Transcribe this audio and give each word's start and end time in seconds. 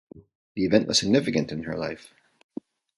The 0.55 0.65
event 0.65 0.87
was 0.87 0.97
significant 0.97 1.51
in 1.51 1.61
her 1.65 1.77
life. 1.77 2.11